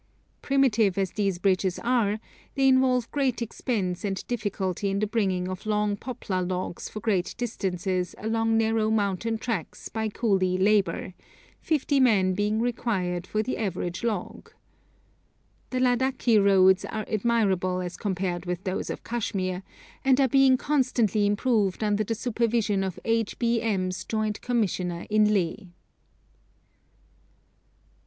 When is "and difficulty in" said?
4.03-4.97